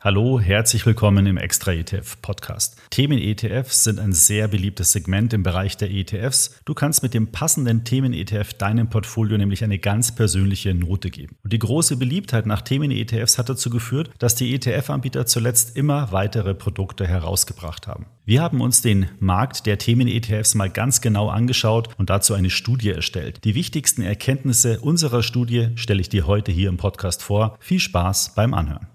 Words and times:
Hallo, 0.00 0.38
herzlich 0.38 0.86
willkommen 0.86 1.26
im 1.26 1.36
Extra 1.38 1.72
ETF 1.72 2.22
Podcast. 2.22 2.76
Themen 2.90 3.18
ETFs 3.18 3.82
sind 3.82 3.98
ein 3.98 4.12
sehr 4.12 4.46
beliebtes 4.46 4.92
Segment 4.92 5.32
im 5.32 5.42
Bereich 5.42 5.76
der 5.76 5.90
ETFs. 5.90 6.60
Du 6.64 6.72
kannst 6.72 7.02
mit 7.02 7.14
dem 7.14 7.32
passenden 7.32 7.82
Themen 7.82 8.12
ETF 8.12 8.54
deinem 8.54 8.90
Portfolio 8.90 9.36
nämlich 9.36 9.64
eine 9.64 9.80
ganz 9.80 10.14
persönliche 10.14 10.72
Note 10.72 11.10
geben. 11.10 11.34
Und 11.42 11.52
die 11.52 11.58
große 11.58 11.96
Beliebtheit 11.96 12.46
nach 12.46 12.62
Themen 12.62 12.92
ETFs 12.92 13.38
hat 13.38 13.48
dazu 13.48 13.70
geführt, 13.70 14.12
dass 14.20 14.36
die 14.36 14.54
ETF-Anbieter 14.54 15.26
zuletzt 15.26 15.76
immer 15.76 16.12
weitere 16.12 16.54
Produkte 16.54 17.04
herausgebracht 17.04 17.88
haben. 17.88 18.06
Wir 18.24 18.40
haben 18.40 18.60
uns 18.60 18.82
den 18.82 19.08
Markt 19.18 19.66
der 19.66 19.78
Themen 19.78 20.06
ETFs 20.06 20.54
mal 20.54 20.70
ganz 20.70 21.00
genau 21.00 21.28
angeschaut 21.28 21.88
und 21.98 22.08
dazu 22.08 22.34
eine 22.34 22.50
Studie 22.50 22.90
erstellt. 22.90 23.42
Die 23.42 23.56
wichtigsten 23.56 24.02
Erkenntnisse 24.02 24.78
unserer 24.78 25.24
Studie 25.24 25.70
stelle 25.74 26.00
ich 26.00 26.08
dir 26.08 26.28
heute 26.28 26.52
hier 26.52 26.68
im 26.68 26.76
Podcast 26.76 27.24
vor. 27.24 27.56
Viel 27.58 27.80
Spaß 27.80 28.36
beim 28.36 28.54
Anhören. 28.54 28.86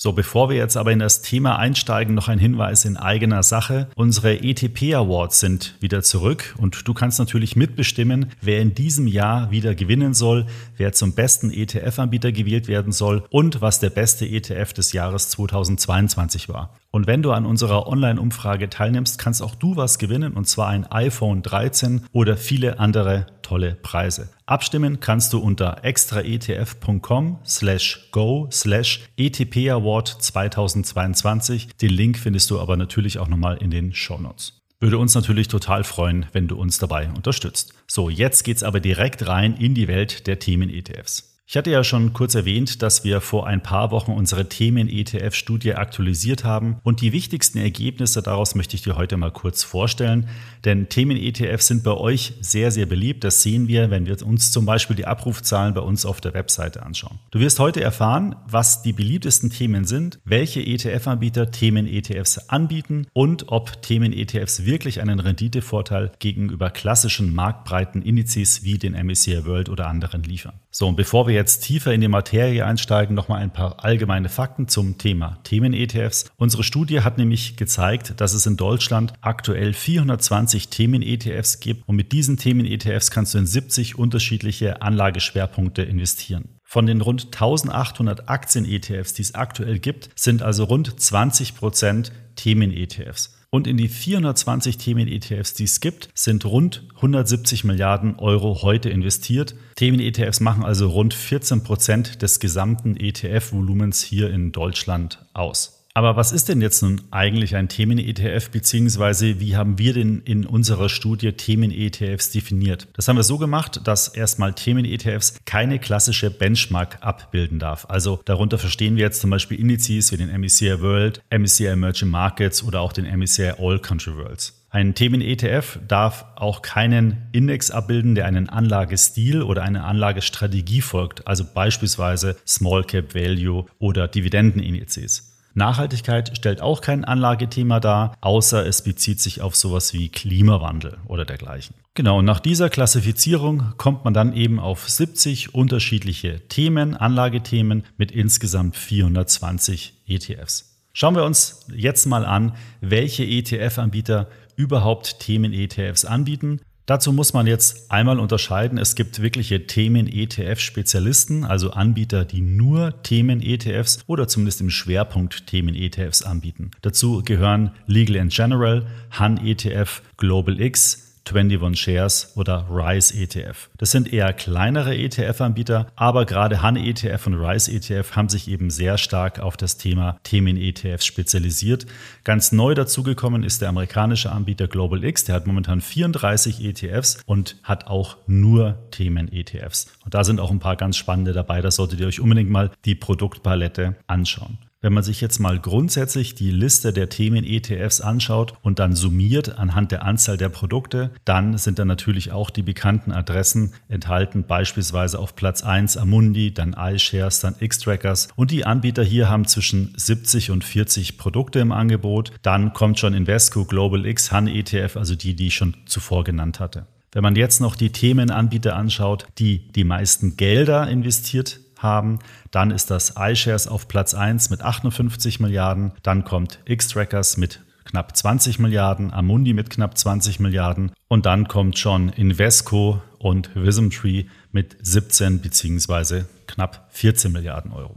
So, 0.00 0.12
bevor 0.12 0.48
wir 0.48 0.56
jetzt 0.56 0.76
aber 0.76 0.92
in 0.92 1.00
das 1.00 1.22
Thema 1.22 1.58
einsteigen, 1.58 2.14
noch 2.14 2.28
ein 2.28 2.38
Hinweis 2.38 2.84
in 2.84 2.96
eigener 2.96 3.42
Sache. 3.42 3.88
Unsere 3.96 4.44
ETP 4.44 4.94
Awards 4.94 5.40
sind 5.40 5.74
wieder 5.80 6.04
zurück 6.04 6.54
und 6.56 6.86
du 6.86 6.94
kannst 6.94 7.18
natürlich 7.18 7.56
mitbestimmen, 7.56 8.30
wer 8.40 8.60
in 8.60 8.76
diesem 8.76 9.08
Jahr 9.08 9.50
wieder 9.50 9.74
gewinnen 9.74 10.14
soll, 10.14 10.46
wer 10.76 10.92
zum 10.92 11.14
besten 11.14 11.50
ETF-Anbieter 11.50 12.30
gewählt 12.30 12.68
werden 12.68 12.92
soll 12.92 13.24
und 13.30 13.60
was 13.60 13.80
der 13.80 13.90
beste 13.90 14.24
ETF 14.24 14.72
des 14.72 14.92
Jahres 14.92 15.30
2022 15.30 16.48
war. 16.48 16.78
Und 16.90 17.06
wenn 17.06 17.22
du 17.22 17.32
an 17.32 17.44
unserer 17.44 17.86
Online-Umfrage 17.86 18.70
teilnimmst, 18.70 19.18
kannst 19.18 19.42
auch 19.42 19.54
du 19.54 19.76
was 19.76 19.98
gewinnen, 19.98 20.32
und 20.32 20.46
zwar 20.46 20.68
ein 20.68 20.90
iPhone 20.90 21.42
13 21.42 22.06
oder 22.12 22.36
viele 22.36 22.78
andere 22.78 23.26
tolle 23.42 23.74
Preise. 23.74 24.30
Abstimmen 24.46 25.00
kannst 25.00 25.32
du 25.32 25.38
unter 25.38 25.84
extraetf.com 25.84 27.40
slash 27.44 28.08
go 28.10 28.48
slash 28.50 29.00
ETP 29.18 29.70
Award 29.70 30.08
2022. 30.08 31.76
Den 31.76 31.90
Link 31.90 32.18
findest 32.18 32.50
du 32.50 32.58
aber 32.58 32.76
natürlich 32.76 33.18
auch 33.18 33.28
nochmal 33.28 33.58
in 33.58 33.70
den 33.70 33.92
Show 33.92 34.18
Notes. 34.18 34.54
Würde 34.80 34.98
uns 34.98 35.14
natürlich 35.14 35.48
total 35.48 35.82
freuen, 35.82 36.26
wenn 36.32 36.46
du 36.46 36.56
uns 36.56 36.78
dabei 36.78 37.08
unterstützt. 37.08 37.74
So, 37.88 38.08
jetzt 38.10 38.44
geht's 38.44 38.62
aber 38.62 38.80
direkt 38.80 39.26
rein 39.26 39.54
in 39.56 39.74
die 39.74 39.88
Welt 39.88 40.26
der 40.26 40.38
Themen 40.38 40.70
ETFs. 40.70 41.27
Ich 41.50 41.56
hatte 41.56 41.70
ja 41.70 41.82
schon 41.82 42.12
kurz 42.12 42.34
erwähnt, 42.34 42.82
dass 42.82 43.04
wir 43.04 43.22
vor 43.22 43.46
ein 43.46 43.62
paar 43.62 43.90
Wochen 43.90 44.12
unsere 44.12 44.50
Themen-ETF-Studie 44.50 45.76
aktualisiert 45.76 46.44
haben 46.44 46.76
und 46.82 47.00
die 47.00 47.14
wichtigsten 47.14 47.56
Ergebnisse 47.56 48.20
daraus 48.20 48.54
möchte 48.54 48.76
ich 48.76 48.82
dir 48.82 48.96
heute 48.96 49.16
mal 49.16 49.30
kurz 49.30 49.62
vorstellen. 49.62 50.28
Denn 50.66 50.90
Themen-ETFs 50.90 51.68
sind 51.68 51.84
bei 51.84 51.92
euch 51.92 52.34
sehr, 52.42 52.70
sehr 52.70 52.84
beliebt. 52.84 53.24
Das 53.24 53.42
sehen 53.42 53.66
wir, 53.66 53.90
wenn 53.90 54.04
wir 54.04 54.22
uns 54.26 54.52
zum 54.52 54.66
Beispiel 54.66 54.94
die 54.94 55.06
Abrufzahlen 55.06 55.72
bei 55.72 55.80
uns 55.80 56.04
auf 56.04 56.20
der 56.20 56.34
Webseite 56.34 56.82
anschauen. 56.82 57.18
Du 57.30 57.40
wirst 57.40 57.60
heute 57.60 57.80
erfahren, 57.80 58.36
was 58.46 58.82
die 58.82 58.92
beliebtesten 58.92 59.48
Themen 59.48 59.86
sind, 59.86 60.18
welche 60.26 60.60
ETF-Anbieter 60.60 61.50
Themen-ETFs 61.50 62.50
anbieten 62.50 63.06
und 63.14 63.48
ob 63.48 63.80
Themen-ETFs 63.80 64.66
wirklich 64.66 65.00
einen 65.00 65.18
Renditevorteil 65.18 66.12
gegenüber 66.18 66.68
klassischen 66.68 67.34
marktbreiten 67.34 68.02
Indizes 68.02 68.64
wie 68.64 68.76
den 68.76 68.92
MSCI 68.92 69.46
World 69.46 69.70
oder 69.70 69.86
anderen 69.86 70.24
liefern. 70.24 70.52
So, 70.70 70.86
und 70.86 70.96
bevor 70.96 71.26
wir 71.26 71.37
jetzt 71.38 71.60
tiefer 71.60 71.94
in 71.94 72.00
die 72.00 72.08
Materie 72.08 72.66
einsteigen, 72.66 73.14
nochmal 73.14 73.40
ein 73.40 73.52
paar 73.52 73.84
allgemeine 73.84 74.28
Fakten 74.28 74.66
zum 74.66 74.98
Thema 74.98 75.38
Themen-ETFs. 75.44 76.32
Unsere 76.36 76.64
Studie 76.64 77.02
hat 77.02 77.16
nämlich 77.16 77.56
gezeigt, 77.56 78.20
dass 78.20 78.34
es 78.34 78.44
in 78.44 78.56
Deutschland 78.56 79.12
aktuell 79.20 79.72
420 79.72 80.68
Themen-ETFs 80.68 81.60
gibt 81.60 81.88
und 81.88 81.94
mit 81.94 82.10
diesen 82.10 82.36
Themen-ETFs 82.36 83.12
kannst 83.12 83.34
du 83.34 83.38
in 83.38 83.46
70 83.46 83.96
unterschiedliche 83.96 84.82
Anlageschwerpunkte 84.82 85.82
investieren. 85.82 86.58
Von 86.64 86.86
den 86.86 87.00
rund 87.00 87.26
1800 87.26 88.28
Aktien-ETFs, 88.28 89.14
die 89.14 89.22
es 89.22 89.34
aktuell 89.34 89.78
gibt, 89.78 90.10
sind 90.16 90.42
also 90.42 90.64
rund 90.64 91.00
20 91.00 91.54
Prozent 91.54 92.12
Themen-ETFs. 92.34 93.37
Und 93.50 93.66
in 93.66 93.78
die 93.78 93.88
420 93.88 94.76
Themen-ETFs, 94.76 95.54
die 95.54 95.64
es 95.64 95.80
gibt, 95.80 96.10
sind 96.14 96.44
rund 96.44 96.86
170 96.96 97.64
Milliarden 97.64 98.16
Euro 98.16 98.60
heute 98.60 98.90
investiert. 98.90 99.54
Themen-ETFs 99.76 100.40
machen 100.40 100.64
also 100.64 100.88
rund 100.88 101.14
14 101.14 101.62
Prozent 101.62 102.20
des 102.20 102.40
gesamten 102.40 102.94
ETF-Volumens 102.96 104.02
hier 104.02 104.30
in 104.30 104.52
Deutschland 104.52 105.24
aus. 105.32 105.77
Aber 105.98 106.14
was 106.14 106.30
ist 106.30 106.48
denn 106.48 106.62
jetzt 106.62 106.80
nun 106.80 107.00
eigentlich 107.10 107.56
ein 107.56 107.68
Themen-ETF, 107.68 108.50
beziehungsweise 108.50 109.40
wie 109.40 109.56
haben 109.56 109.80
wir 109.80 109.94
denn 109.94 110.22
in 110.24 110.46
unserer 110.46 110.88
Studie 110.88 111.32
Themen-ETFs 111.32 112.30
definiert? 112.30 112.86
Das 112.92 113.08
haben 113.08 113.16
wir 113.16 113.24
so 113.24 113.36
gemacht, 113.36 113.80
dass 113.82 114.06
erstmal 114.06 114.52
Themen-ETFs 114.52 115.40
keine 115.44 115.80
klassische 115.80 116.30
Benchmark 116.30 116.98
abbilden 117.00 117.58
darf. 117.58 117.84
Also 117.88 118.20
darunter 118.26 118.58
verstehen 118.58 118.94
wir 118.94 119.02
jetzt 119.02 119.20
zum 119.20 119.30
Beispiel 119.30 119.58
Indizes 119.58 120.12
wie 120.12 120.16
den 120.18 120.30
MSCI 120.30 120.80
World, 120.80 121.20
MSCI 121.36 121.66
Emerging 121.66 122.10
Markets 122.10 122.62
oder 122.62 122.80
auch 122.80 122.92
den 122.92 123.04
MSCI 123.04 123.54
All 123.58 123.80
Country 123.80 124.16
Worlds. 124.16 124.64
Ein 124.70 124.94
Themen-ETF 124.94 125.80
darf 125.88 126.26
auch 126.36 126.62
keinen 126.62 127.26
Index 127.32 127.72
abbilden, 127.72 128.14
der 128.14 128.26
einen 128.26 128.48
Anlagestil 128.48 129.42
oder 129.42 129.64
eine 129.64 129.82
Anlagestrategie 129.82 130.80
folgt, 130.80 131.26
also 131.26 131.44
beispielsweise 131.52 132.36
Small 132.46 132.84
Cap 132.84 133.16
Value 133.16 133.66
oder 133.80 134.06
Dividendenindizes. 134.06 135.34
Nachhaltigkeit 135.58 136.34
stellt 136.36 136.62
auch 136.62 136.80
kein 136.80 137.04
Anlagethema 137.04 137.80
dar, 137.80 138.16
außer 138.22 138.64
es 138.64 138.82
bezieht 138.82 139.20
sich 139.20 139.42
auf 139.42 139.54
sowas 139.54 139.92
wie 139.92 140.08
Klimawandel 140.08 140.96
oder 141.06 141.26
dergleichen. 141.26 141.76
Genau, 141.92 142.20
und 142.20 142.24
nach 142.24 142.40
dieser 142.40 142.70
Klassifizierung 142.70 143.74
kommt 143.76 144.04
man 144.04 144.14
dann 144.14 144.32
eben 144.32 144.58
auf 144.60 144.88
70 144.88 145.54
unterschiedliche 145.54 146.48
Themen, 146.48 146.96
Anlagethemen 146.96 147.84
mit 147.98 148.12
insgesamt 148.12 148.76
420 148.76 149.94
ETFs. 150.06 150.78
Schauen 150.92 151.14
wir 151.14 151.24
uns 151.24 151.66
jetzt 151.74 152.06
mal 152.06 152.24
an, 152.24 152.56
welche 152.80 153.24
ETF-Anbieter 153.24 154.28
überhaupt 154.56 155.20
Themen-ETFs 155.20 156.04
anbieten. 156.04 156.60
Dazu 156.88 157.12
muss 157.12 157.34
man 157.34 157.46
jetzt 157.46 157.90
einmal 157.90 158.18
unterscheiden, 158.18 158.78
es 158.78 158.94
gibt 158.94 159.20
wirkliche 159.20 159.66
Themen-ETF-Spezialisten, 159.66 161.44
also 161.44 161.72
Anbieter, 161.72 162.24
die 162.24 162.40
nur 162.40 163.02
Themen-ETFs 163.02 163.98
oder 164.06 164.26
zumindest 164.26 164.62
im 164.62 164.70
Schwerpunkt 164.70 165.46
Themen-ETFs 165.48 166.22
anbieten. 166.22 166.70
Dazu 166.80 167.20
gehören 167.22 167.72
Legal 167.86 168.26
General, 168.28 168.86
Han 169.10 169.36
ETF, 169.36 170.00
Global 170.16 170.58
X, 170.62 171.07
21 171.34 171.80
Shares 171.80 172.32
oder 172.36 172.66
Rise 172.70 173.14
ETF. 173.14 173.70
Das 173.78 173.90
sind 173.90 174.12
eher 174.12 174.32
kleinere 174.32 174.94
ETF-Anbieter, 174.96 175.86
aber 175.96 176.24
gerade 176.26 176.62
Han 176.62 176.76
ETF 176.76 177.26
und 177.26 177.34
Rise 177.34 177.72
ETF 177.72 178.16
haben 178.16 178.28
sich 178.28 178.48
eben 178.48 178.70
sehr 178.70 178.98
stark 178.98 179.38
auf 179.38 179.56
das 179.56 179.76
Thema 179.76 180.18
Themen-ETFs 180.22 181.06
spezialisiert. 181.06 181.86
Ganz 182.24 182.52
neu 182.52 182.74
dazugekommen 182.74 183.42
ist 183.42 183.62
der 183.62 183.68
amerikanische 183.68 184.32
Anbieter 184.32 184.68
Global 184.68 185.04
X, 185.04 185.24
der 185.24 185.34
hat 185.34 185.46
momentan 185.46 185.80
34 185.80 186.64
ETFs 186.64 187.18
und 187.26 187.56
hat 187.62 187.86
auch 187.86 188.16
nur 188.26 188.78
Themen-ETFs. 188.90 189.92
Und 190.04 190.14
da 190.14 190.24
sind 190.24 190.40
auch 190.40 190.50
ein 190.50 190.60
paar 190.60 190.76
ganz 190.76 190.96
spannende 190.96 191.32
dabei, 191.32 191.60
da 191.60 191.70
solltet 191.70 192.00
ihr 192.00 192.06
euch 192.06 192.20
unbedingt 192.20 192.50
mal 192.50 192.70
die 192.84 192.94
Produktpalette 192.94 193.96
anschauen. 194.06 194.58
Wenn 194.80 194.92
man 194.92 195.02
sich 195.02 195.20
jetzt 195.20 195.40
mal 195.40 195.58
grundsätzlich 195.58 196.36
die 196.36 196.52
Liste 196.52 196.92
der 196.92 197.08
Themen-ETFs 197.08 198.00
anschaut 198.00 198.54
und 198.62 198.78
dann 198.78 198.94
summiert 198.94 199.58
anhand 199.58 199.90
der 199.90 200.04
Anzahl 200.04 200.36
der 200.36 200.50
Produkte, 200.50 201.10
dann 201.24 201.58
sind 201.58 201.80
da 201.80 201.84
natürlich 201.84 202.30
auch 202.30 202.50
die 202.50 202.62
bekannten 202.62 203.10
Adressen 203.10 203.72
enthalten, 203.88 204.44
beispielsweise 204.46 205.18
auf 205.18 205.34
Platz 205.34 205.64
1 205.64 205.96
Amundi, 205.96 206.54
dann 206.54 206.76
iShares, 206.78 207.40
dann 207.40 207.56
X-Trackers 207.58 208.28
und 208.36 208.52
die 208.52 208.66
Anbieter 208.66 209.02
hier 209.02 209.28
haben 209.28 209.46
zwischen 209.46 209.92
70 209.96 210.52
und 210.52 210.62
40 210.62 211.18
Produkte 211.18 211.58
im 211.58 211.72
Angebot. 211.72 212.30
Dann 212.42 212.72
kommt 212.72 213.00
schon 213.00 213.14
Invesco, 213.14 213.64
Global 213.64 214.06
X, 214.06 214.30
Han 214.30 214.46
ETF, 214.46 214.96
also 214.96 215.16
die, 215.16 215.34
die 215.34 215.48
ich 215.48 215.56
schon 215.56 215.76
zuvor 215.86 216.22
genannt 216.22 216.60
hatte. 216.60 216.86
Wenn 217.10 217.22
man 217.22 217.36
jetzt 217.36 217.60
noch 217.60 217.74
die 217.74 217.90
Themenanbieter 217.90 218.76
anschaut, 218.76 219.26
die 219.38 219.72
die 219.72 219.84
meisten 219.84 220.36
Gelder 220.36 220.88
investiert 220.88 221.58
haben. 221.78 222.18
Dann 222.50 222.70
ist 222.70 222.90
das 222.90 223.14
iShares 223.18 223.66
auf 223.66 223.88
Platz 223.88 224.14
1 224.14 224.50
mit 224.50 224.62
58 224.62 225.40
Milliarden. 225.40 225.92
Dann 226.02 226.24
kommt 226.24 226.60
X-Trackers 226.66 227.36
mit 227.36 227.60
knapp 227.84 228.16
20 228.16 228.58
Milliarden, 228.58 229.12
Amundi 229.12 229.54
mit 229.54 229.70
knapp 229.70 229.96
20 229.96 230.40
Milliarden 230.40 230.92
und 231.08 231.24
dann 231.24 231.48
kommt 231.48 231.78
schon 231.78 232.10
Invesco 232.10 233.00
und 233.18 233.50
Wismtree 233.54 234.26
mit 234.52 234.76
17 234.82 235.40
beziehungsweise 235.40 236.28
knapp 236.46 236.86
14 236.90 237.32
Milliarden 237.32 237.72
Euro. 237.72 237.96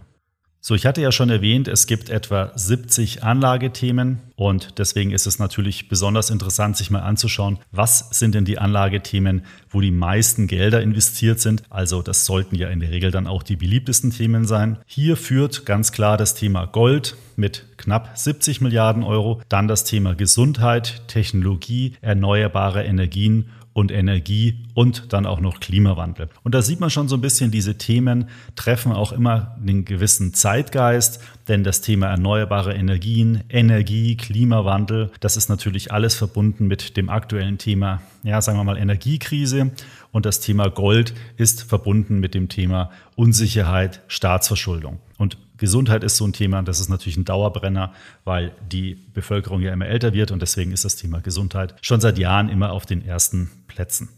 So, 0.63 0.75
ich 0.75 0.85
hatte 0.85 1.01
ja 1.01 1.11
schon 1.11 1.31
erwähnt, 1.31 1.67
es 1.67 1.87
gibt 1.87 2.11
etwa 2.11 2.51
70 2.53 3.23
Anlagethemen 3.23 4.19
und 4.35 4.77
deswegen 4.77 5.09
ist 5.09 5.25
es 5.25 5.39
natürlich 5.39 5.89
besonders 5.89 6.29
interessant, 6.29 6.77
sich 6.77 6.91
mal 6.91 6.99
anzuschauen, 6.99 7.57
was 7.71 8.09
sind 8.11 8.35
denn 8.35 8.45
die 8.45 8.59
Anlagethemen, 8.59 9.41
wo 9.71 9.81
die 9.81 9.89
meisten 9.89 10.45
Gelder 10.45 10.79
investiert 10.83 11.39
sind. 11.39 11.63
Also 11.71 12.03
das 12.03 12.27
sollten 12.27 12.55
ja 12.55 12.69
in 12.69 12.79
der 12.79 12.91
Regel 12.91 13.09
dann 13.09 13.25
auch 13.25 13.41
die 13.41 13.55
beliebtesten 13.55 14.11
Themen 14.11 14.45
sein. 14.45 14.77
Hier 14.85 15.17
führt 15.17 15.65
ganz 15.65 15.91
klar 15.91 16.15
das 16.15 16.35
Thema 16.35 16.67
Gold 16.67 17.15
mit 17.35 17.65
knapp 17.77 18.15
70 18.15 18.61
Milliarden 18.61 19.01
Euro, 19.01 19.41
dann 19.49 19.67
das 19.67 19.83
Thema 19.83 20.13
Gesundheit, 20.13 21.01
Technologie, 21.07 21.95
erneuerbare 22.01 22.83
Energien 22.83 23.49
und 23.73 23.91
Energie 23.91 24.65
und 24.73 25.13
dann 25.13 25.25
auch 25.25 25.39
noch 25.39 25.59
Klimawandel. 25.59 26.29
Und 26.43 26.53
da 26.53 26.61
sieht 26.61 26.79
man 26.79 26.89
schon 26.89 27.07
so 27.07 27.15
ein 27.15 27.21
bisschen, 27.21 27.51
diese 27.51 27.77
Themen 27.77 28.29
treffen 28.55 28.91
auch 28.91 29.11
immer 29.11 29.55
einen 29.61 29.85
gewissen 29.85 30.33
Zeitgeist, 30.33 31.21
denn 31.47 31.63
das 31.63 31.81
Thema 31.81 32.07
erneuerbare 32.07 32.73
Energien, 32.73 33.43
Energie, 33.49 34.17
Klimawandel, 34.17 35.11
das 35.19 35.37
ist 35.37 35.49
natürlich 35.49 35.91
alles 35.91 36.15
verbunden 36.15 36.67
mit 36.67 36.97
dem 36.97 37.09
aktuellen 37.09 37.57
Thema, 37.57 38.01
ja, 38.23 38.41
sagen 38.41 38.57
wir 38.57 38.63
mal 38.63 38.77
Energiekrise 38.77 39.71
und 40.11 40.25
das 40.25 40.41
Thema 40.41 40.69
Gold 40.69 41.13
ist 41.37 41.63
verbunden 41.63 42.19
mit 42.19 42.33
dem 42.33 42.49
Thema 42.49 42.91
Unsicherheit, 43.15 44.01
Staatsverschuldung. 44.07 44.99
Und 45.21 45.37
Gesundheit 45.57 46.03
ist 46.03 46.17
so 46.17 46.25
ein 46.25 46.33
Thema, 46.33 46.63
das 46.63 46.79
ist 46.79 46.89
natürlich 46.89 47.15
ein 47.15 47.25
Dauerbrenner, 47.25 47.93
weil 48.23 48.53
die 48.71 48.95
Bevölkerung 49.13 49.61
ja 49.61 49.71
immer 49.71 49.85
älter 49.85 50.13
wird 50.13 50.31
und 50.31 50.41
deswegen 50.41 50.71
ist 50.71 50.83
das 50.83 50.95
Thema 50.95 51.21
Gesundheit 51.21 51.75
schon 51.81 52.01
seit 52.01 52.17
Jahren 52.17 52.49
immer 52.49 52.71
auf 52.71 52.87
den 52.87 53.05
ersten 53.05 53.51
Plätzen. 53.67 54.09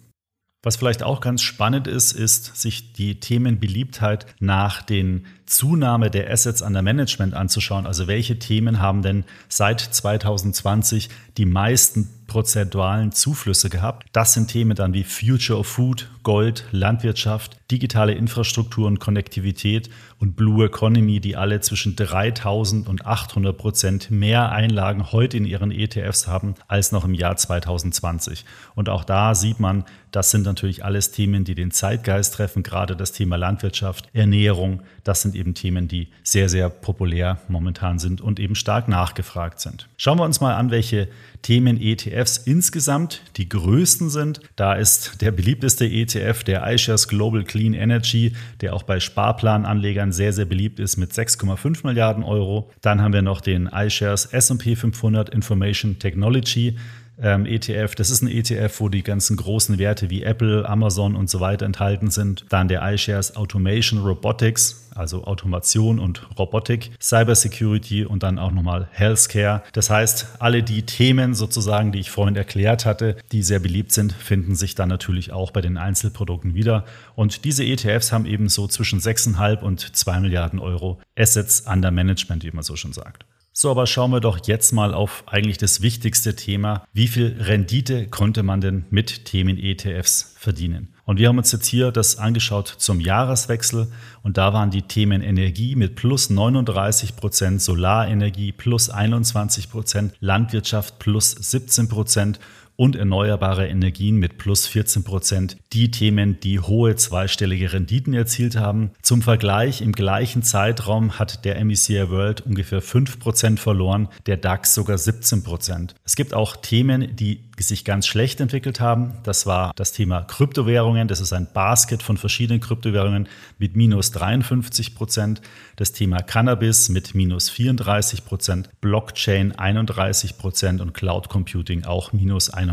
Was 0.65 0.77
vielleicht 0.77 1.03
auch 1.03 1.19
ganz 1.19 1.41
spannend 1.41 1.87
ist, 1.87 2.13
ist, 2.13 2.55
sich 2.55 2.93
die 2.93 3.19
Themenbeliebtheit 3.19 4.27
nach 4.39 4.81
den 4.81 5.25
Zunahme 5.45 6.09
der 6.09 6.31
Assets 6.31 6.61
under 6.61 6.81
Management 6.81 7.33
anzuschauen. 7.33 7.85
Also 7.85 8.07
welche 8.07 8.39
Themen 8.39 8.79
haben 8.79 9.01
denn 9.01 9.25
seit 9.49 9.81
2020 9.81 11.09
die 11.37 11.45
meisten 11.45 12.07
prozentualen 12.33 13.11
Zuflüsse 13.11 13.69
gehabt? 13.69 14.07
Das 14.11 14.33
sind 14.33 14.47
Themen 14.47 14.75
dann 14.75 14.95
wie 14.95 15.03
Future 15.03 15.59
of 15.59 15.67
Food, 15.67 16.09
Gold, 16.23 16.65
Landwirtschaft, 16.71 17.57
digitale 17.69 18.13
Infrastruktur 18.13 18.87
und 18.87 18.99
Konnektivität 18.99 19.91
und 20.17 20.35
Blue 20.35 20.65
Economy, 20.65 21.19
die 21.19 21.35
alle 21.35 21.59
zwischen 21.59 21.95
3000 21.95 22.87
und 22.87 23.05
800 23.05 23.55
Prozent 23.55 24.09
mehr 24.09 24.51
Einlagen 24.51 25.11
heute 25.11 25.37
in 25.37 25.45
ihren 25.45 25.69
ETFs 25.69 26.25
haben 26.27 26.55
als 26.67 26.91
noch 26.91 27.05
im 27.05 27.13
Jahr 27.13 27.35
2020. 27.35 28.45
Und 28.73 28.89
auch 28.89 29.03
da 29.03 29.35
sieht 29.35 29.59
man, 29.59 29.83
das 30.09 30.31
sind 30.31 30.45
natürlich 30.45 30.85
alles 30.85 31.11
Themen, 31.11 31.43
die 31.43 31.55
den 31.55 31.71
Zeitgeist 31.71 32.35
treffen, 32.35 32.63
gerade 32.63 32.95
das 32.95 33.11
Thema 33.11 33.35
Landwirtschaft, 33.35 34.07
Ernährung, 34.13 34.81
das 35.03 35.21
sind 35.21 35.35
eben 35.35 35.53
Themen, 35.55 35.87
die 35.87 36.07
sehr, 36.23 36.49
sehr 36.49 36.69
populär 36.69 37.39
momentan 37.47 37.99
sind 37.99 38.21
und 38.21 38.39
eben 38.39 38.55
stark 38.55 38.87
nachgefragt 38.87 39.59
sind. 39.59 39.89
Schauen 39.97 40.19
wir 40.19 40.23
uns 40.23 40.39
mal 40.39 40.55
an, 40.55 40.71
welche 40.71 41.09
Themen 41.41 41.81
ETFs 41.81 42.22
insgesamt 42.37 43.21
die 43.37 43.49
größten 43.49 44.09
sind. 44.09 44.39
Da 44.55 44.73
ist 44.73 45.21
der 45.21 45.31
beliebteste 45.31 45.85
ETF 45.85 46.43
der 46.43 46.65
iShares 46.71 47.07
Global 47.07 47.43
Clean 47.43 47.73
Energy, 47.73 48.33
der 48.61 48.73
auch 48.73 48.83
bei 48.83 48.99
Sparplananlegern 48.99 50.11
sehr, 50.11 50.33
sehr 50.33 50.45
beliebt 50.45 50.79
ist 50.79 50.97
mit 50.97 51.11
6,5 51.11 51.85
Milliarden 51.85 52.23
Euro. 52.23 52.71
Dann 52.81 53.01
haben 53.01 53.13
wir 53.13 53.21
noch 53.21 53.41
den 53.41 53.67
iShares 53.67 54.25
S&P 54.25 54.75
500 54.75 55.29
Information 55.29 55.99
Technology 55.99 56.77
ähm, 57.21 57.45
ETF. 57.45 57.95
Das 57.95 58.09
ist 58.09 58.21
ein 58.21 58.27
ETF, 58.27 58.79
wo 58.79 58.89
die 58.89 59.03
ganzen 59.03 59.37
großen 59.37 59.77
Werte 59.77 60.09
wie 60.09 60.23
Apple, 60.23 60.67
Amazon 60.67 61.15
und 61.15 61.29
so 61.29 61.39
weiter 61.39 61.65
enthalten 61.65 62.09
sind. 62.09 62.45
Dann 62.49 62.67
der 62.67 62.81
iShares 62.93 63.35
Automation 63.35 64.01
Robotics, 64.01 64.89
also 64.95 65.23
Automation 65.23 65.99
und 65.99 66.27
Robotik, 66.37 66.91
Cybersecurity 67.01 68.05
und 68.05 68.23
dann 68.23 68.39
auch 68.39 68.51
nochmal 68.51 68.87
Healthcare. 68.91 69.63
Das 69.73 69.89
heißt, 69.89 70.27
alle 70.39 70.63
die 70.63 70.83
Themen 70.83 71.33
sozusagen, 71.33 71.91
die 71.91 71.99
ich 71.99 72.11
vorhin 72.11 72.35
erklärt 72.35 72.85
hatte, 72.85 73.17
die 73.31 73.43
sehr 73.43 73.59
beliebt 73.59 73.91
sind, 73.91 74.13
finden 74.13 74.55
sich 74.55 74.75
dann 74.75 74.89
natürlich 74.89 75.31
auch 75.31 75.51
bei 75.51 75.61
den 75.61 75.77
Einzelprodukten 75.77 76.53
wieder. 76.53 76.85
Und 77.15 77.45
diese 77.45 77.63
ETFs 77.63 78.11
haben 78.11 78.25
eben 78.25 78.49
so 78.49 78.67
zwischen 78.67 78.99
6,5 78.99 79.61
und 79.61 79.95
2 79.95 80.19
Milliarden 80.19 80.59
Euro 80.59 80.99
Assets 81.17 81.61
under 81.61 81.91
Management, 81.91 82.43
wie 82.43 82.51
man 82.51 82.63
so 82.63 82.75
schon 82.75 82.93
sagt. 82.93 83.25
So, 83.55 83.69
aber 83.69 83.85
schauen 83.85 84.09
wir 84.09 84.19
doch 84.19 84.47
jetzt 84.47 84.71
mal 84.71 84.95
auf 84.95 85.23
eigentlich 85.27 85.59
das 85.59 85.83
wichtigste 85.83 86.35
Thema. 86.35 86.87
Wie 86.91 87.07
viel 87.07 87.37
Rendite 87.39 88.07
konnte 88.07 88.41
man 88.41 88.61
denn 88.61 88.85
mit 88.89 89.25
Themen-ETFs 89.25 90.33
verdienen? 90.39 90.87
Und 91.05 91.19
wir 91.19 91.27
haben 91.27 91.37
uns 91.37 91.51
jetzt 91.51 91.67
hier 91.67 91.91
das 91.91 92.17
angeschaut 92.17 92.67
zum 92.67 92.99
Jahreswechsel 92.99 93.91
und 94.23 94.37
da 94.37 94.53
waren 94.53 94.71
die 94.71 94.81
Themen 94.81 95.21
Energie 95.21 95.75
mit 95.75 95.95
plus 95.95 96.31
39 96.31 97.15
Prozent, 97.15 97.61
Solarenergie 97.61 98.53
plus 98.53 98.89
21 98.89 99.69
Prozent, 99.69 100.15
Landwirtschaft 100.19 100.97
plus 100.97 101.29
17 101.31 101.89
Prozent 101.89 102.39
und 102.83 102.97
erneuerbare 102.97 103.65
Energien 103.69 104.17
mit 104.17 104.37
plus 104.37 104.67
14 104.67 105.05
Prozent 105.05 105.55
die 105.71 105.89
Themen, 105.89 106.41
die 106.41 106.59
hohe 106.59 106.97
zweistellige 106.97 107.71
Renditen 107.71 108.13
erzielt 108.13 108.57
haben. 108.57 108.91
Zum 109.01 109.21
Vergleich, 109.21 109.81
im 109.81 109.93
gleichen 109.93 110.43
Zeitraum 110.43 111.17
hat 111.17 111.45
der 111.45 111.63
MSCI 111.63 112.09
World 112.09 112.41
ungefähr 112.41 112.81
5 112.81 113.19
Prozent 113.19 113.61
verloren, 113.61 114.09
der 114.25 114.35
DAX 114.35 114.73
sogar 114.75 114.97
17 114.97 115.45
Prozent. 115.45 115.95
Es 116.03 116.17
gibt 116.17 116.33
auch 116.33 116.57
Themen, 116.57 117.15
die 117.15 117.45
sich 117.59 117.85
ganz 117.85 118.07
schlecht 118.07 118.41
entwickelt 118.41 118.79
haben. 118.79 119.13
Das 119.23 119.45
war 119.45 119.71
das 119.75 119.93
Thema 119.93 120.23
Kryptowährungen. 120.23 121.07
Das 121.07 121.21
ist 121.21 121.31
ein 121.31 121.47
Basket 121.53 122.01
von 122.03 122.17
verschiedenen 122.17 122.59
Kryptowährungen 122.59 123.29
mit 123.59 123.75
minus 123.75 124.11
53 124.11 124.95
Prozent. 124.95 125.41
Das 125.75 125.93
Thema 125.93 126.21
Cannabis 126.21 126.89
mit 126.89 127.15
minus 127.15 127.49
34 127.49 128.25
Prozent, 128.25 128.69
Blockchain 128.81 129.53
31 129.53 130.37
Prozent 130.37 130.81
und 130.81 130.93
Cloud 130.93 131.29
Computing 131.29 131.85
auch 131.85 132.11
minus 132.11 132.49
31 132.49 132.72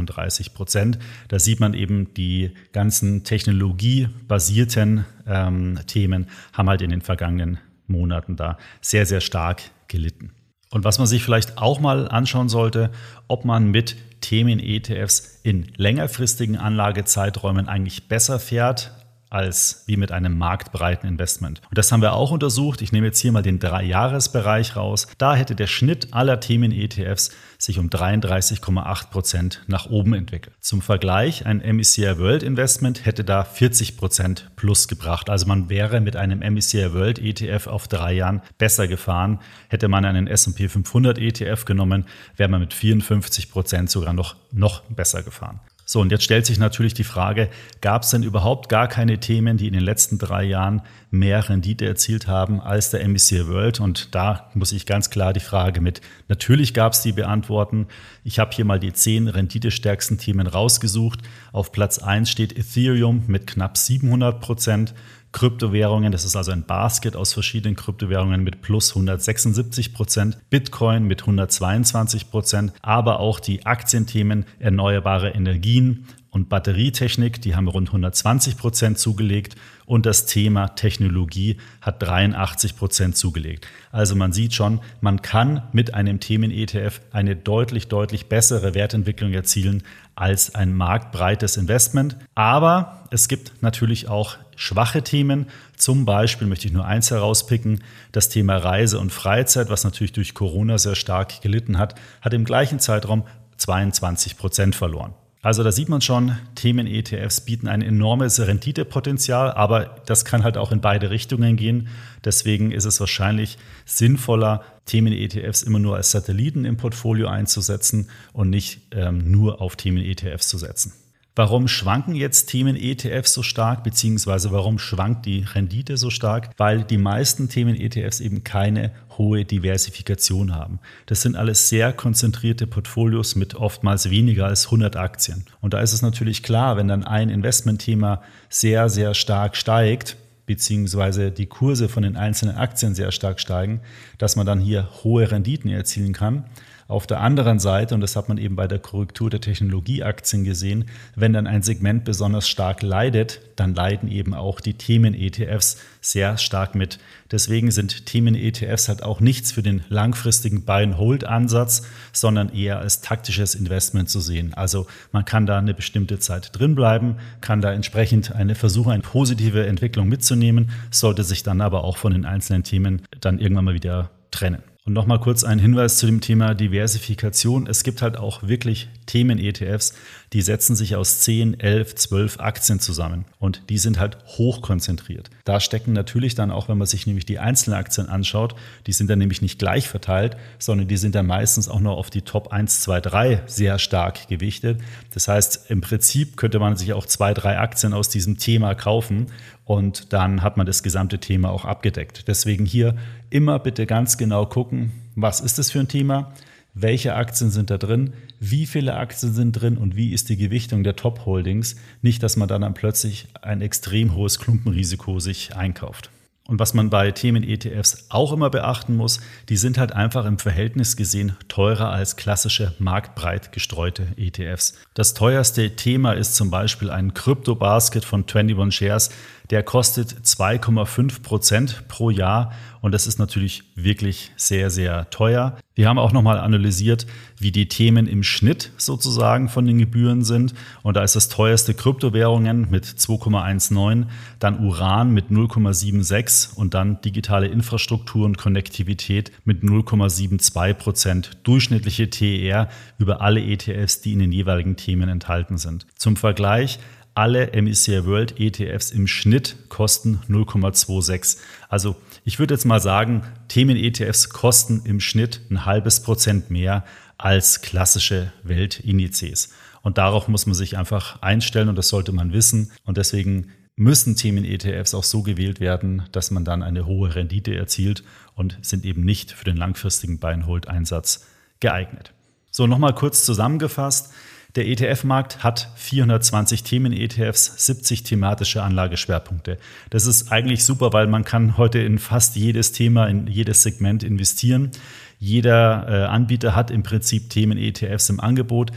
Prozent. 0.54 0.98
Da 1.28 1.38
sieht 1.38 1.60
man 1.60 1.74
eben, 1.74 2.12
die 2.14 2.52
ganzen 2.72 3.24
technologiebasierten 3.24 5.04
ähm, 5.26 5.78
Themen 5.86 6.26
haben 6.52 6.68
halt 6.68 6.82
in 6.82 6.90
den 6.90 7.02
vergangenen 7.02 7.58
Monaten 7.86 8.36
da 8.36 8.58
sehr, 8.80 9.06
sehr 9.06 9.20
stark 9.20 9.62
gelitten. 9.88 10.32
Und 10.70 10.84
was 10.84 10.98
man 10.98 11.06
sich 11.06 11.22
vielleicht 11.22 11.58
auch 11.58 11.80
mal 11.80 12.08
anschauen 12.08 12.48
sollte, 12.48 12.90
ob 13.26 13.44
man 13.44 13.70
mit 13.70 13.96
Themen-ETFs 14.20 15.40
in 15.42 15.66
längerfristigen 15.76 16.56
Anlagezeiträumen 16.56 17.68
eigentlich 17.68 18.06
besser 18.08 18.38
fährt 18.38 18.92
als 19.30 19.84
wie 19.86 19.96
mit 19.96 20.12
einem 20.12 20.36
marktbreiten 20.36 21.08
Investment. 21.08 21.62
Und 21.68 21.78
das 21.78 21.90
haben 21.92 22.02
wir 22.02 22.12
auch 22.12 22.32
untersucht. 22.32 22.82
Ich 22.82 22.92
nehme 22.92 23.06
jetzt 23.06 23.20
hier 23.20 23.32
mal 23.32 23.42
den 23.42 23.60
Drei-Jahres-Bereich 23.60 24.76
raus. 24.76 25.06
Da 25.18 25.34
hätte 25.34 25.54
der 25.54 25.68
Schnitt 25.68 26.12
aller 26.12 26.40
Themen-ETFs 26.40 27.30
sich 27.56 27.78
um 27.78 27.88
33,8 27.88 29.10
Prozent 29.10 29.62
nach 29.66 29.86
oben 29.86 30.14
entwickelt. 30.14 30.54
Zum 30.60 30.82
Vergleich, 30.82 31.46
ein 31.46 31.58
MSCI 31.58 32.18
World 32.18 32.42
Investment 32.42 33.06
hätte 33.06 33.22
da 33.22 33.44
40 33.44 33.96
Prozent 33.96 34.50
plus 34.56 34.88
gebracht. 34.88 35.30
Also 35.30 35.46
man 35.46 35.68
wäre 35.68 36.00
mit 36.00 36.16
einem 36.16 36.40
MSCI 36.40 36.92
World 36.92 37.18
ETF 37.18 37.68
auf 37.68 37.86
drei 37.86 38.14
Jahren 38.14 38.42
besser 38.58 38.88
gefahren. 38.88 39.40
Hätte 39.68 39.88
man 39.88 40.04
einen 40.04 40.26
S&P 40.26 40.68
500 40.68 41.18
ETF 41.18 41.64
genommen, 41.64 42.06
wäre 42.36 42.48
man 42.48 42.60
mit 42.60 42.74
54 42.74 43.50
Prozent 43.50 43.90
sogar 43.90 44.12
noch, 44.12 44.36
noch 44.50 44.82
besser 44.88 45.22
gefahren. 45.22 45.60
So, 45.92 46.00
und 46.00 46.12
jetzt 46.12 46.22
stellt 46.22 46.46
sich 46.46 46.60
natürlich 46.60 46.94
die 46.94 47.02
Frage, 47.02 47.48
gab 47.80 48.04
es 48.04 48.10
denn 48.10 48.22
überhaupt 48.22 48.68
gar 48.68 48.86
keine 48.86 49.18
Themen, 49.18 49.56
die 49.56 49.66
in 49.66 49.72
den 49.72 49.82
letzten 49.82 50.18
drei 50.18 50.44
Jahren 50.44 50.82
mehr 51.10 51.48
Rendite 51.48 51.84
erzielt 51.84 52.28
haben 52.28 52.60
als 52.60 52.90
der 52.90 53.04
MSCI 53.08 53.48
World? 53.48 53.80
Und 53.80 54.14
da 54.14 54.52
muss 54.54 54.70
ich 54.70 54.86
ganz 54.86 55.10
klar 55.10 55.32
die 55.32 55.40
Frage 55.40 55.80
mit, 55.80 56.00
natürlich 56.28 56.74
gab 56.74 56.92
es 56.92 57.02
die 57.02 57.10
beantworten. 57.10 57.88
Ich 58.22 58.38
habe 58.38 58.52
hier 58.54 58.64
mal 58.64 58.78
die 58.78 58.92
zehn 58.92 59.26
renditestärksten 59.26 60.16
Themen 60.16 60.46
rausgesucht. 60.46 61.22
Auf 61.50 61.72
Platz 61.72 61.98
eins 61.98 62.30
steht 62.30 62.56
Ethereum 62.56 63.24
mit 63.26 63.48
knapp 63.48 63.76
700 63.76 64.40
Prozent. 64.40 64.94
Kryptowährungen, 65.32 66.12
das 66.12 66.24
ist 66.24 66.36
also 66.36 66.50
ein 66.50 66.64
Basket 66.64 67.14
aus 67.16 67.32
verschiedenen 67.32 67.76
Kryptowährungen 67.76 68.42
mit 68.42 68.62
plus 68.62 68.90
176 68.90 69.94
Prozent, 69.94 70.38
Bitcoin 70.50 71.04
mit 71.04 71.22
122 71.22 72.30
Prozent, 72.30 72.72
aber 72.82 73.20
auch 73.20 73.38
die 73.40 73.64
Aktienthemen 73.64 74.44
erneuerbare 74.58 75.30
Energien 75.30 76.06
und 76.30 76.48
Batterietechnik, 76.48 77.42
die 77.42 77.56
haben 77.56 77.68
rund 77.68 77.88
120 77.88 78.56
Prozent 78.56 78.98
zugelegt 78.98 79.56
und 79.84 80.06
das 80.06 80.26
Thema 80.26 80.68
Technologie 80.68 81.56
hat 81.80 82.00
83 82.02 82.76
Prozent 82.76 83.16
zugelegt. 83.16 83.66
Also 83.90 84.14
man 84.14 84.32
sieht 84.32 84.54
schon, 84.54 84.80
man 85.00 85.22
kann 85.22 85.64
mit 85.72 85.94
einem 85.94 86.20
Themen-ETF 86.20 87.00
eine 87.10 87.34
deutlich, 87.34 87.88
deutlich 87.88 88.28
bessere 88.28 88.74
Wertentwicklung 88.74 89.32
erzielen 89.32 89.82
als 90.14 90.54
ein 90.54 90.72
marktbreites 90.74 91.56
Investment. 91.56 92.16
Aber 92.36 93.08
es 93.10 93.26
gibt 93.26 93.62
natürlich 93.62 94.08
auch 94.08 94.36
schwache 94.54 95.02
Themen. 95.02 95.46
Zum 95.76 96.04
Beispiel 96.04 96.46
möchte 96.46 96.68
ich 96.68 96.72
nur 96.72 96.84
eins 96.84 97.10
herauspicken. 97.10 97.82
Das 98.12 98.28
Thema 98.28 98.56
Reise 98.56 99.00
und 99.00 99.12
Freizeit, 99.12 99.70
was 99.70 99.82
natürlich 99.82 100.12
durch 100.12 100.34
Corona 100.34 100.78
sehr 100.78 100.94
stark 100.94 101.40
gelitten 101.40 101.78
hat, 101.78 101.96
hat 102.20 102.34
im 102.34 102.44
gleichen 102.44 102.78
Zeitraum 102.78 103.24
22 103.56 104.36
Prozent 104.36 104.76
verloren. 104.76 105.14
Also 105.42 105.62
da 105.62 105.72
sieht 105.72 105.88
man 105.88 106.02
schon, 106.02 106.36
Themen-ETFs 106.54 107.40
bieten 107.40 107.66
ein 107.66 107.80
enormes 107.80 108.38
Renditepotenzial, 108.40 109.52
aber 109.52 109.96
das 110.04 110.26
kann 110.26 110.44
halt 110.44 110.58
auch 110.58 110.70
in 110.70 110.82
beide 110.82 111.08
Richtungen 111.08 111.56
gehen. 111.56 111.88
Deswegen 112.24 112.72
ist 112.72 112.84
es 112.84 113.00
wahrscheinlich 113.00 113.56
sinnvoller, 113.86 114.62
Themen-ETFs 114.84 115.62
immer 115.62 115.78
nur 115.78 115.96
als 115.96 116.10
Satelliten 116.10 116.66
im 116.66 116.76
Portfolio 116.76 117.28
einzusetzen 117.28 118.10
und 118.34 118.50
nicht 118.50 118.80
ähm, 118.90 119.30
nur 119.30 119.62
auf 119.62 119.76
Themen-ETFs 119.76 120.48
zu 120.48 120.58
setzen. 120.58 120.92
Warum 121.36 121.68
schwanken 121.68 122.16
jetzt 122.16 122.46
Themen 122.46 122.74
ETFs 122.74 123.34
so 123.34 123.44
stark, 123.44 123.84
beziehungsweise 123.84 124.50
warum 124.50 124.80
schwankt 124.80 125.26
die 125.26 125.44
Rendite 125.54 125.96
so 125.96 126.10
stark? 126.10 126.50
Weil 126.56 126.82
die 126.82 126.98
meisten 126.98 127.48
Themen 127.48 127.76
ETFs 127.76 128.18
eben 128.18 128.42
keine 128.42 128.90
hohe 129.16 129.44
Diversifikation 129.44 130.54
haben. 130.54 130.80
Das 131.06 131.22
sind 131.22 131.36
alles 131.36 131.68
sehr 131.68 131.92
konzentrierte 131.92 132.66
Portfolios 132.66 133.36
mit 133.36 133.54
oftmals 133.54 134.10
weniger 134.10 134.46
als 134.46 134.66
100 134.66 134.96
Aktien. 134.96 135.44
Und 135.60 135.72
da 135.72 135.80
ist 135.80 135.92
es 135.92 136.02
natürlich 136.02 136.42
klar, 136.42 136.76
wenn 136.76 136.88
dann 136.88 137.04
ein 137.04 137.28
Investmentthema 137.28 138.22
sehr, 138.48 138.88
sehr 138.88 139.14
stark 139.14 139.56
steigt, 139.56 140.16
beziehungsweise 140.46 141.30
die 141.30 141.46
Kurse 141.46 141.88
von 141.88 142.02
den 142.02 142.16
einzelnen 142.16 142.56
Aktien 142.56 142.96
sehr 142.96 143.12
stark 143.12 143.38
steigen, 143.38 143.82
dass 144.18 144.34
man 144.34 144.46
dann 144.46 144.58
hier 144.58 144.88
hohe 145.04 145.30
Renditen 145.30 145.70
erzielen 145.70 146.12
kann. 146.12 146.44
Auf 146.90 147.06
der 147.06 147.20
anderen 147.20 147.60
Seite, 147.60 147.94
und 147.94 148.00
das 148.00 148.16
hat 148.16 148.28
man 148.28 148.36
eben 148.36 148.56
bei 148.56 148.66
der 148.66 148.80
Korrektur 148.80 149.30
der 149.30 149.40
Technologieaktien 149.40 150.42
gesehen, 150.42 150.86
wenn 151.14 151.32
dann 151.32 151.46
ein 151.46 151.62
Segment 151.62 152.04
besonders 152.04 152.48
stark 152.48 152.82
leidet, 152.82 153.40
dann 153.54 153.76
leiden 153.76 154.10
eben 154.10 154.34
auch 154.34 154.60
die 154.60 154.74
Themen-ETFs 154.74 155.76
sehr 156.00 156.36
stark 156.36 156.74
mit. 156.74 156.98
Deswegen 157.30 157.70
sind 157.70 158.06
Themen-ETFs 158.06 158.88
halt 158.88 159.04
auch 159.04 159.20
nichts 159.20 159.52
für 159.52 159.62
den 159.62 159.84
langfristigen 159.88 160.64
Buy-and-Hold-Ansatz, 160.64 161.82
sondern 162.12 162.52
eher 162.52 162.80
als 162.80 163.02
taktisches 163.02 163.54
Investment 163.54 164.10
zu 164.10 164.18
sehen. 164.18 164.52
Also 164.54 164.88
man 165.12 165.24
kann 165.24 165.46
da 165.46 165.58
eine 165.58 165.74
bestimmte 165.74 166.18
Zeit 166.18 166.58
drin 166.58 166.74
bleiben, 166.74 167.18
kann 167.40 167.60
da 167.60 167.72
entsprechend 167.72 168.34
eine 168.34 168.56
versuchen, 168.56 168.90
eine 168.90 169.04
positive 169.04 169.64
Entwicklung 169.64 170.08
mitzunehmen, 170.08 170.70
sollte 170.90 171.22
sich 171.22 171.44
dann 171.44 171.60
aber 171.60 171.84
auch 171.84 171.98
von 171.98 172.12
den 172.12 172.24
einzelnen 172.24 172.64
Themen 172.64 173.02
dann 173.20 173.38
irgendwann 173.38 173.66
mal 173.66 173.74
wieder 173.74 174.10
trennen. 174.32 174.64
Und 174.90 174.94
nochmal 174.94 175.20
kurz 175.20 175.44
ein 175.44 175.60
Hinweis 175.60 175.98
zu 175.98 176.06
dem 176.06 176.20
Thema 176.20 176.52
Diversifikation. 176.52 177.68
Es 177.68 177.84
gibt 177.84 178.02
halt 178.02 178.18
auch 178.18 178.42
wirklich 178.42 178.88
Themen-ETFs, 179.10 179.94
die 180.32 180.42
setzen 180.42 180.76
sich 180.76 180.94
aus 180.94 181.20
10, 181.20 181.58
11, 181.58 181.96
12 181.96 182.38
Aktien 182.38 182.78
zusammen. 182.78 183.24
Und 183.40 183.62
die 183.68 183.78
sind 183.78 183.98
halt 183.98 184.18
hochkonzentriert. 184.26 185.30
Da 185.44 185.58
stecken 185.58 185.92
natürlich 185.92 186.36
dann 186.36 186.52
auch, 186.52 186.68
wenn 186.68 186.78
man 186.78 186.86
sich 186.86 187.08
nämlich 187.08 187.26
die 187.26 187.40
einzelnen 187.40 187.76
Aktien 187.76 188.08
anschaut, 188.08 188.54
die 188.86 188.92
sind 188.92 189.10
dann 189.10 189.18
nämlich 189.18 189.42
nicht 189.42 189.58
gleich 189.58 189.88
verteilt, 189.88 190.36
sondern 190.60 190.86
die 190.86 190.96
sind 190.96 191.16
dann 191.16 191.26
meistens 191.26 191.68
auch 191.68 191.80
noch 191.80 191.96
auf 191.96 192.10
die 192.10 192.22
Top 192.22 192.52
1, 192.52 192.80
2, 192.82 193.00
3 193.00 193.42
sehr 193.46 193.80
stark 193.80 194.28
gewichtet. 194.28 194.80
Das 195.12 195.26
heißt, 195.26 195.70
im 195.70 195.80
Prinzip 195.80 196.36
könnte 196.36 196.60
man 196.60 196.76
sich 196.76 196.92
auch 196.92 197.06
zwei, 197.06 197.34
drei 197.34 197.58
Aktien 197.58 197.92
aus 197.92 198.08
diesem 198.08 198.38
Thema 198.38 198.74
kaufen 198.76 199.26
und 199.64 200.12
dann 200.12 200.42
hat 200.42 200.56
man 200.56 200.66
das 200.66 200.84
gesamte 200.84 201.18
Thema 201.18 201.50
auch 201.50 201.64
abgedeckt. 201.64 202.28
Deswegen 202.28 202.64
hier 202.64 202.94
immer 203.28 203.58
bitte 203.58 203.86
ganz 203.86 204.16
genau 204.18 204.46
gucken, 204.46 204.92
was 205.16 205.40
ist 205.40 205.58
das 205.58 205.70
für 205.70 205.80
ein 205.80 205.88
Thema, 205.88 206.32
welche 206.74 207.14
Aktien 207.14 207.50
sind 207.50 207.70
da 207.70 207.78
drin, 207.78 208.12
wie 208.38 208.66
viele 208.66 208.94
Aktien 208.94 209.32
sind 209.32 209.52
drin 209.52 209.76
und 209.76 209.96
wie 209.96 210.12
ist 210.12 210.28
die 210.28 210.36
Gewichtung 210.36 210.84
der 210.84 210.96
Top-Holdings. 210.96 211.76
Nicht, 212.02 212.22
dass 212.22 212.36
man 212.36 212.48
dann, 212.48 212.74
plötzlich 212.74 213.28
ein 213.42 213.60
extrem 213.60 214.14
hohes 214.14 214.38
Klumpenrisiko 214.38 215.18
sich 215.18 215.56
einkauft. 215.56 216.10
Und 216.50 216.58
was 216.58 216.74
man 216.74 216.90
bei 216.90 217.12
Themen-ETFs 217.12 218.06
auch 218.08 218.32
immer 218.32 218.50
beachten 218.50 218.96
muss, 218.96 219.20
die 219.48 219.56
sind 219.56 219.78
halt 219.78 219.92
einfach 219.92 220.24
im 220.26 220.40
Verhältnis 220.40 220.96
gesehen 220.96 221.36
teurer 221.46 221.90
als 221.90 222.16
klassische 222.16 222.74
marktbreit 222.80 223.52
gestreute 223.52 224.08
ETFs. 224.16 224.74
Das 224.94 225.14
teuerste 225.14 225.76
Thema 225.76 226.12
ist 226.12 226.34
zum 226.34 226.50
Beispiel 226.50 226.90
ein 226.90 227.14
Krypto-Basket 227.14 228.04
von 228.04 228.24
21 228.26 228.74
Shares. 228.74 229.10
Der 229.50 229.64
kostet 229.64 230.12
2,5 230.12 231.22
Prozent 231.22 231.88
pro 231.88 232.10
Jahr 232.10 232.52
und 232.82 232.92
das 232.92 233.06
ist 233.06 233.18
natürlich 233.18 233.64
wirklich 233.74 234.32
sehr, 234.36 234.70
sehr 234.70 235.10
teuer. 235.10 235.58
Wir 235.74 235.88
haben 235.88 235.98
auch 235.98 236.12
nochmal 236.12 236.38
analysiert, 236.38 237.06
wie 237.38 237.52
die 237.52 237.68
Themen 237.68 238.06
im 238.06 238.22
Schnitt 238.22 238.70
sozusagen 238.76 239.48
von 239.48 239.66
den 239.66 239.78
Gebühren 239.78 240.24
sind. 240.24 240.54
Und 240.82 240.96
da 240.96 241.02
ist 241.02 241.16
das 241.16 241.28
teuerste 241.28 241.74
Kryptowährungen 241.74 242.70
mit 242.70 242.84
2,19, 242.84 244.06
dann 244.38 244.64
Uran 244.64 245.12
mit 245.12 245.30
0,76 245.30 246.54
und 246.54 246.74
dann 246.74 247.00
digitale 247.00 247.48
Infrastruktur 247.48 248.26
und 248.26 248.38
Konnektivität 248.38 249.32
mit 249.44 249.62
0,72 249.62 250.74
Prozent 250.74 251.38
durchschnittliche 251.42 252.08
TER 252.08 252.68
über 252.98 253.20
alle 253.20 253.42
ETFs, 253.42 254.00
die 254.00 254.12
in 254.12 254.20
den 254.20 254.32
jeweiligen 254.32 254.76
Themen 254.76 255.08
enthalten 255.08 255.58
sind. 255.58 255.86
Zum 255.96 256.16
Vergleich, 256.16 256.78
alle 257.20 257.52
MSCI 257.52 258.06
World 258.06 258.40
ETFs 258.40 258.90
im 258.92 259.06
Schnitt 259.06 259.54
kosten 259.68 260.20
0,26. 260.30 261.36
Also 261.68 261.96
ich 262.24 262.38
würde 262.38 262.54
jetzt 262.54 262.64
mal 262.64 262.80
sagen, 262.80 263.24
Themen-ETFs 263.48 264.30
kosten 264.30 264.80
im 264.86 265.00
Schnitt 265.00 265.42
ein 265.50 265.66
halbes 265.66 266.00
Prozent 266.00 266.50
mehr 266.50 266.82
als 267.18 267.60
klassische 267.60 268.32
Weltindizes. 268.42 269.50
Und 269.82 269.98
darauf 269.98 270.28
muss 270.28 270.46
man 270.46 270.54
sich 270.54 270.78
einfach 270.78 271.20
einstellen 271.20 271.68
und 271.68 271.76
das 271.76 271.90
sollte 271.90 272.12
man 272.12 272.32
wissen. 272.32 272.72
Und 272.84 272.96
deswegen 272.96 273.50
müssen 273.76 274.16
Themen-ETFs 274.16 274.94
auch 274.94 275.04
so 275.04 275.22
gewählt 275.22 275.60
werden, 275.60 276.04
dass 276.12 276.30
man 276.30 276.46
dann 276.46 276.62
eine 276.62 276.86
hohe 276.86 277.14
Rendite 277.14 277.54
erzielt 277.54 278.02
und 278.34 278.56
sind 278.62 278.86
eben 278.86 279.04
nicht 279.04 279.32
für 279.32 279.44
den 279.44 279.58
langfristigen 279.58 280.20
Buy-and-Hold-Einsatz 280.20 281.26
geeignet. 281.60 282.14
So, 282.50 282.66
nochmal 282.66 282.94
kurz 282.94 283.26
zusammengefasst. 283.26 284.10
Der 284.56 284.66
ETF-Markt 284.66 285.44
hat 285.44 285.68
420 285.76 286.64
Themen-ETFs, 286.64 287.66
70 287.66 288.02
thematische 288.02 288.62
Anlageschwerpunkte. 288.62 289.58
Das 289.90 290.06
ist 290.06 290.32
eigentlich 290.32 290.64
super, 290.64 290.92
weil 290.92 291.06
man 291.06 291.24
kann 291.24 291.56
heute 291.56 291.78
in 291.78 291.98
fast 291.98 292.34
jedes 292.34 292.72
Thema, 292.72 293.06
in 293.06 293.28
jedes 293.28 293.62
Segment 293.62 294.02
investieren. 294.02 294.72
Jeder 295.20 295.86
äh, 295.88 296.06
Anbieter 296.06 296.56
hat 296.56 296.72
im 296.72 296.82
Prinzip 296.82 297.30
Themen-ETFs 297.30 298.08
im 298.08 298.18
Angebot. 298.18 298.72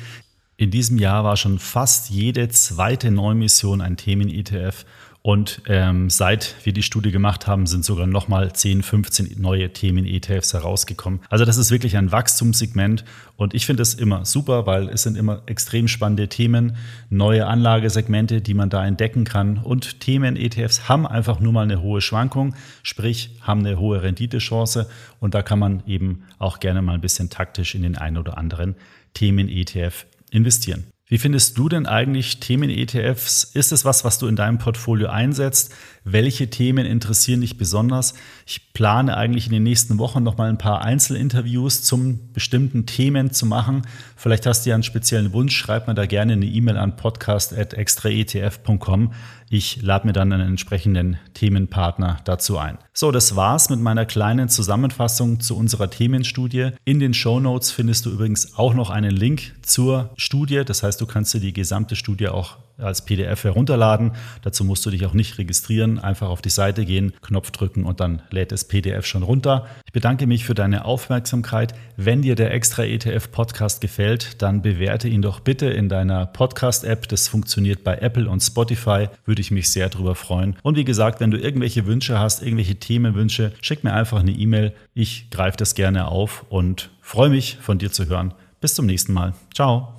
In 0.57 0.69
diesem 0.69 0.99
Jahr 0.99 1.23
war 1.23 1.37
schon 1.37 1.57
fast 1.57 2.11
jede 2.11 2.49
zweite 2.49 3.09
Neumission 3.09 3.81
ein 3.81 3.97
Themen-ETF 3.97 4.85
und 5.25 5.61
ähm, 5.67 6.09
seit 6.09 6.53
wir 6.65 6.73
die 6.73 6.83
Studie 6.83 7.11
gemacht 7.11 7.47
haben, 7.47 7.65
sind 7.65 7.85
sogar 7.85 8.07
nochmal 8.07 8.51
10, 8.51 8.83
15 8.83 9.35
neue 9.39 9.71
Themen-ETFs 9.71 10.53
herausgekommen. 10.53 11.21
Also 11.29 11.45
das 11.45 11.55
ist 11.55 11.71
wirklich 11.71 11.95
ein 11.95 12.11
Wachstumssegment 12.11 13.05
und 13.37 13.53
ich 13.53 13.65
finde 13.65 13.83
es 13.83 13.93
immer 13.93 14.25
super, 14.25 14.65
weil 14.65 14.89
es 14.89 15.03
sind 15.03 15.15
immer 15.15 15.41
extrem 15.45 15.87
spannende 15.87 16.27
Themen, 16.27 16.75
neue 17.09 17.47
Anlagesegmente, 17.47 18.41
die 18.41 18.53
man 18.53 18.69
da 18.69 18.85
entdecken 18.85 19.23
kann. 19.23 19.59
Und 19.59 20.01
Themen-ETFs 20.01 20.89
haben 20.89 21.07
einfach 21.07 21.39
nur 21.39 21.53
mal 21.53 21.63
eine 21.63 21.81
hohe 21.81 22.01
Schwankung, 22.01 22.53
sprich 22.83 23.37
haben 23.39 23.65
eine 23.65 23.79
hohe 23.79 24.03
Renditechance 24.03 24.89
und 25.21 25.35
da 25.35 25.41
kann 25.41 25.57
man 25.57 25.83
eben 25.87 26.23
auch 26.37 26.59
gerne 26.59 26.81
mal 26.81 26.95
ein 26.95 27.01
bisschen 27.01 27.29
taktisch 27.29 27.75
in 27.75 27.83
den 27.83 27.97
einen 27.97 28.17
oder 28.17 28.37
anderen 28.37 28.75
Themen-ETF 29.13 30.05
investieren. 30.31 30.83
Wie 31.13 31.19
findest 31.19 31.59
du 31.59 31.69
denn 31.69 31.85
eigentlich 31.85 32.39
Themen-ETFs? 32.39 33.43
Ist 33.43 33.71
es 33.71 33.85
was, 33.85 34.03
was 34.03 34.17
du 34.17 34.25
in 34.25 34.35
deinem 34.35 34.57
Portfolio 34.57 35.09
einsetzt? 35.09 35.71
Welche 36.05 36.49
Themen 36.49 36.85
interessieren 36.85 37.41
dich 37.41 37.57
besonders? 37.57 38.13
Ich 38.45 38.73
plane 38.73 39.15
eigentlich 39.15 39.45
in 39.45 39.53
den 39.53 39.63
nächsten 39.63 39.99
Wochen 39.99 40.21
noch 40.21 40.35
mal 40.37 40.49
ein 40.49 40.57
paar 40.57 40.81
Einzelinterviews 40.81 41.83
zum 41.83 42.33
bestimmten 42.33 42.85
Themen 42.85 43.31
zu 43.31 43.45
machen. 43.45 43.83
Vielleicht 44.17 44.45
hast 44.45 44.65
du 44.65 44.71
ja 44.71 44.75
einen 44.75 44.83
speziellen 44.83 45.31
Wunsch, 45.31 45.55
schreib 45.55 45.87
mir 45.87 45.93
da 45.93 46.05
gerne 46.05 46.33
eine 46.33 46.45
E-Mail 46.45 46.75
an 46.77 46.97
podcast.extraetf.com. 46.97 49.13
Ich 49.49 49.81
lade 49.81 50.05
mir 50.07 50.13
dann 50.13 50.33
einen 50.33 50.49
entsprechenden 50.49 51.19
Themenpartner 51.35 52.17
dazu 52.25 52.57
ein. 52.57 52.77
So, 52.91 53.11
das 53.11 53.37
war's 53.37 53.69
mit 53.69 53.79
meiner 53.79 54.05
kleinen 54.05 54.49
Zusammenfassung 54.49 55.39
zu 55.39 55.55
unserer 55.55 55.89
Themenstudie. 55.89 56.71
In 56.83 56.99
den 56.99 57.13
Show 57.13 57.39
Notes 57.39 57.71
findest 57.71 58.05
du 58.05 58.09
übrigens 58.09 58.57
auch 58.57 58.73
noch 58.73 58.89
einen 58.89 59.11
Link 59.11 59.53
zur 59.61 60.09
Studie. 60.17 60.63
Das 60.65 60.83
heißt, 60.83 60.99
du 60.99 61.05
kannst 61.05 61.33
dir 61.33 61.39
die 61.39 61.53
gesamte 61.53 61.95
Studie 61.95 62.27
auch 62.27 62.57
als 62.77 63.05
PDF 63.05 63.43
herunterladen. 63.43 64.11
Dazu 64.41 64.63
musst 64.63 64.85
du 64.85 64.89
dich 64.89 65.05
auch 65.05 65.13
nicht 65.13 65.37
registrieren. 65.37 65.99
Einfach 65.99 66.29
auf 66.29 66.41
die 66.41 66.49
Seite 66.49 66.85
gehen, 66.85 67.13
Knopf 67.21 67.51
drücken 67.51 67.85
und 67.85 67.99
dann 67.99 68.21
lädt 68.29 68.51
das 68.51 68.65
PDF 68.65 69.05
schon 69.05 69.23
runter. 69.23 69.67
Ich 69.85 69.93
bedanke 69.93 70.27
mich 70.27 70.45
für 70.45 70.55
deine 70.55 70.85
Aufmerksamkeit. 70.85 71.73
Wenn 71.97 72.21
dir 72.21 72.35
der 72.35 72.51
Extra 72.53 72.83
ETF 72.83 73.31
Podcast 73.31 73.81
gefällt, 73.81 74.41
dann 74.41 74.61
bewerte 74.61 75.07
ihn 75.07 75.21
doch 75.21 75.39
bitte 75.39 75.67
in 75.67 75.89
deiner 75.89 76.25
Podcast-App. 76.25 77.07
Das 77.07 77.27
funktioniert 77.27 77.83
bei 77.83 77.97
Apple 77.97 78.29
und 78.29 78.41
Spotify. 78.41 79.09
Würde 79.25 79.41
ich 79.41 79.51
mich 79.51 79.71
sehr 79.71 79.89
darüber 79.89 80.15
freuen. 80.15 80.55
Und 80.63 80.77
wie 80.77 80.85
gesagt, 80.85 81.19
wenn 81.19 81.31
du 81.31 81.37
irgendwelche 81.37 81.85
Wünsche 81.85 82.19
hast, 82.19 82.41
irgendwelche 82.41 82.75
Themenwünsche, 82.75 83.53
schick 83.61 83.83
mir 83.83 83.93
einfach 83.93 84.19
eine 84.19 84.31
E-Mail. 84.31 84.73
Ich 84.93 85.29
greife 85.29 85.57
das 85.57 85.75
gerne 85.75 86.07
auf 86.07 86.45
und 86.49 86.89
freue 87.01 87.29
mich, 87.29 87.57
von 87.61 87.77
dir 87.77 87.91
zu 87.91 88.07
hören. 88.07 88.33
Bis 88.61 88.75
zum 88.75 88.85
nächsten 88.85 89.13
Mal. 89.13 89.33
Ciao. 89.53 89.93